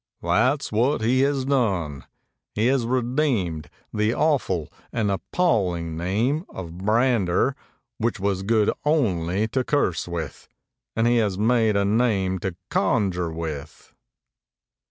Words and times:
"That's 0.23 0.71
what 0.71 1.01
he 1.01 1.19
has 1.19 1.45
done. 1.45 2.05
He 2.55 2.65
has 2.65 2.87
redeemed 2.87 3.69
the 3.93 4.15
awful 4.15 4.73
and 4.91 5.11
appalling 5.11 5.95
name 5.95 6.43
of 6.49 6.75
Brander, 6.79 7.55
which 7.99 8.19
was 8.19 8.41
good 8.41 8.71
only 8.83 9.47
to 9.49 9.63
curse 9.63 10.07
with 10.07 10.47
and 10.95 11.05
he 11.05 11.17
has 11.17 11.37
made 11.37 11.75
it 11.75 11.81
a 11.81 11.85
name 11.85 12.39
to 12.39 12.55
conjure 12.71 13.31
with 13.31 13.93